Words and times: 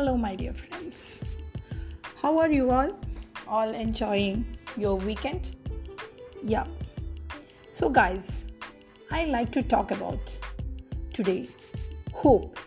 Hello, 0.00 0.16
my 0.16 0.34
dear 0.34 0.54
friends. 0.54 1.20
How 2.22 2.38
are 2.38 2.50
you 2.50 2.70
all? 2.70 2.88
All 3.46 3.68
enjoying 3.68 4.46
your 4.78 4.96
weekend? 4.96 5.56
Yeah. 6.42 6.64
So, 7.70 7.90
guys, 7.90 8.48
I 9.10 9.26
like 9.26 9.52
to 9.52 9.62
talk 9.62 9.90
about 9.90 10.38
today 11.12 11.50
hope. 12.14 12.58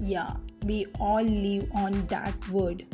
Yeah, 0.00 0.34
we 0.64 0.86
all 0.98 1.22
live 1.22 1.70
on 1.76 2.08
that 2.08 2.48
word 2.48 2.84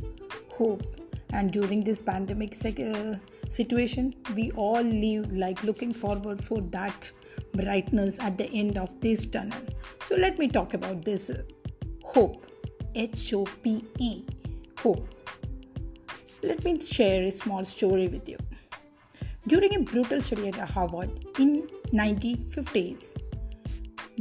hope. 0.50 0.84
And 1.30 1.50
during 1.50 1.82
this 1.82 2.02
pandemic 2.02 2.54
uh, 2.66 3.14
situation, 3.48 4.14
we 4.34 4.50
all 4.56 4.82
live 4.82 5.32
like 5.32 5.64
looking 5.64 5.94
forward 5.94 6.44
for 6.44 6.60
that 6.76 7.10
brightness 7.54 8.18
at 8.18 8.36
the 8.36 8.52
end 8.52 8.76
of 8.76 9.00
this 9.00 9.24
tunnel. 9.24 9.64
So, 10.02 10.16
let 10.16 10.38
me 10.38 10.48
talk 10.48 10.74
about 10.74 11.02
this 11.02 11.30
uh, 11.30 11.44
hope 12.04 12.44
H 12.94 13.34
O 13.34 13.44
P 13.44 13.84
E, 13.98 14.24
hope. 14.82 15.08
Let 16.42 16.64
me 16.64 16.80
share 16.80 17.22
a 17.24 17.30
small 17.30 17.64
story 17.64 18.08
with 18.08 18.28
you. 18.28 18.38
During 19.46 19.74
a 19.74 19.80
brutal 19.80 20.20
study 20.20 20.48
at 20.48 20.54
Harvard 20.54 21.10
in 21.38 21.68
1950s, 21.92 23.16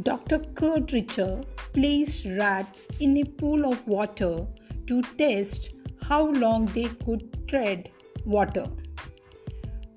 Dr. 0.02 0.40
Curt 0.56 0.92
Richter 0.92 1.42
placed 1.74 2.26
rats 2.26 2.82
in 3.00 3.18
a 3.18 3.24
pool 3.24 3.72
of 3.72 3.86
water 3.88 4.48
to 4.88 5.02
test 5.18 5.72
how 6.02 6.28
long 6.32 6.66
they 6.68 6.88
could 7.06 7.48
tread 7.48 7.92
water. 8.26 8.66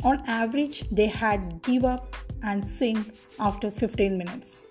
On 0.03 0.23
average, 0.27 0.89
they 0.91 1.07
had 1.07 1.63
give 1.63 1.85
up 1.85 2.17
and 2.43 2.67
sink 2.67 3.15
after 3.39 3.71
15 3.71 4.19
minutes. 4.19 4.67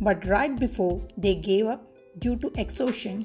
But 0.00 0.24
right 0.26 0.54
before 0.58 1.00
they 1.16 1.34
gave 1.34 1.66
up, 1.66 1.87
due 2.18 2.36
to 2.36 2.52
exhaustion, 2.56 3.24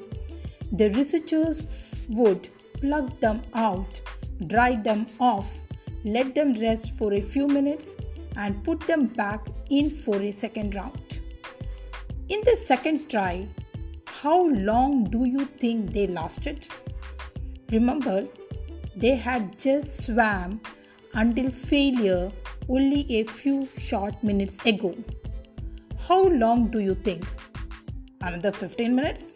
the 0.72 0.90
researchers 0.92 2.04
would 2.10 2.50
pluck 2.80 3.20
them 3.20 3.42
out, 3.54 4.02
dry 4.48 4.76
them 4.76 5.06
off, 5.20 5.62
let 6.04 6.36
them 6.36 6.54
rest 6.60 6.92
for 6.98 7.14
a 7.14 7.22
few 7.22 7.48
minutes, 7.48 7.96
and 8.36 8.64
put 8.64 8.80
them 8.82 9.08
back 9.08 9.46
in 9.70 9.90
for 9.90 10.22
a 10.22 10.32
second 10.32 10.76
round. 10.76 11.20
In 12.30 12.42
the 12.42 12.56
second 12.56 13.10
try, 13.10 13.48
how 14.08 14.48
long 14.48 15.04
do 15.06 15.26
you 15.26 15.46
think 15.46 15.94
they 15.94 16.08
lasted? 16.08 16.68
Remember, 17.72 18.28
they 18.96 19.16
had 19.16 19.58
just 19.60 20.06
swam 20.06 20.62
until 21.14 21.52
failure 21.52 22.32
only 22.70 23.06
a 23.20 23.24
few 23.24 23.68
short 23.78 24.24
minutes 24.24 24.64
ago. 24.66 24.96
How 26.08 26.24
long 26.24 26.68
do 26.68 26.80
you 26.80 26.96
think? 26.96 27.26
Another 28.26 28.54
15 28.54 28.96
minutes? 28.96 29.34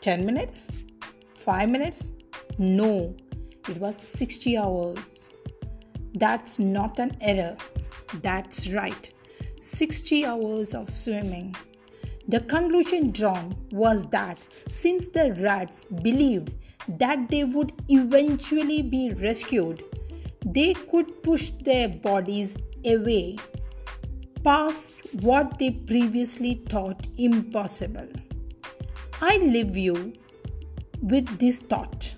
10 0.00 0.24
minutes? 0.24 0.70
5 1.36 1.68
minutes? 1.68 2.12
No, 2.56 3.14
it 3.68 3.76
was 3.76 3.98
60 3.98 4.56
hours. 4.56 5.28
That's 6.14 6.58
not 6.58 6.98
an 7.00 7.18
error. 7.20 7.54
That's 8.22 8.70
right. 8.70 9.12
60 9.60 10.24
hours 10.24 10.74
of 10.74 10.88
swimming. 10.88 11.54
The 12.28 12.40
conclusion 12.40 13.10
drawn 13.10 13.54
was 13.72 14.06
that 14.06 14.38
since 14.70 15.08
the 15.08 15.34
rats 15.34 15.84
believed 15.84 16.54
that 16.88 17.28
they 17.28 17.44
would 17.44 17.74
eventually 17.90 18.80
be 18.80 19.12
rescued, 19.20 19.84
they 20.46 20.72
could 20.72 21.22
push 21.22 21.50
their 21.60 21.90
bodies 21.90 22.56
away 22.86 23.36
past 24.48 24.94
what 25.20 25.58
they 25.58 25.70
previously 25.70 26.54
thought 26.70 27.06
impossible. 27.18 28.08
I 29.20 29.36
leave 29.36 29.76
you 29.76 30.14
with 31.02 31.38
this 31.38 31.60
thought. 31.60 32.14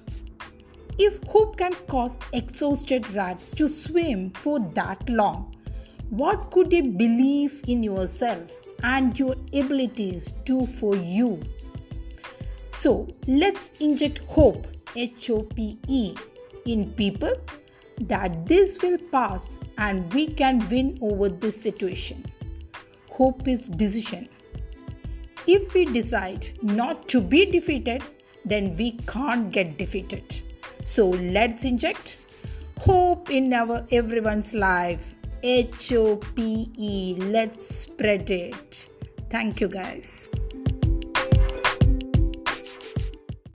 If 0.96 1.20
hope 1.24 1.56
can 1.56 1.72
cause 1.88 2.16
exhausted 2.32 3.10
rats 3.14 3.50
to 3.54 3.68
swim 3.68 4.30
for 4.30 4.60
that 4.74 5.10
long, 5.10 5.56
what 6.10 6.52
could 6.52 6.72
a 6.72 6.82
belief 6.82 7.64
in 7.66 7.82
yourself 7.82 8.48
and 8.84 9.18
your 9.18 9.34
abilities 9.52 10.26
do 10.46 10.66
for 10.66 10.94
you? 10.94 11.42
So 12.70 13.08
let's 13.26 13.72
inject 13.80 14.24
hope, 14.26 14.68
H 14.94 15.30
O 15.30 15.42
P 15.42 15.80
E, 15.88 16.14
in 16.64 16.92
people 16.92 17.34
that 18.00 18.46
this 18.46 18.80
will 18.82 18.98
pass 19.12 19.56
and 19.78 20.12
we 20.12 20.26
can 20.26 20.68
win 20.68 20.98
over 21.00 21.28
this 21.28 21.60
situation. 21.60 22.24
Hope 23.10 23.46
is 23.46 23.68
decision. 23.68 24.28
If 25.46 25.74
we 25.74 25.84
decide 25.84 26.58
not 26.62 27.08
to 27.08 27.20
be 27.20 27.46
defeated, 27.46 28.02
then 28.44 28.76
we 28.76 28.92
can't 29.06 29.50
get 29.50 29.76
defeated. 29.78 30.42
So 30.82 31.08
let's 31.08 31.64
inject 31.64 32.18
hope 32.78 33.30
in 33.30 33.52
our 33.52 33.86
everyone's 33.92 34.54
life. 34.54 35.14
H 35.42 35.92
O 35.92 36.16
P 36.16 36.70
E. 36.76 37.16
Let's 37.18 37.74
spread 37.74 38.30
it. 38.30 38.88
Thank 39.30 39.60
you, 39.60 39.68
guys. 39.68 40.30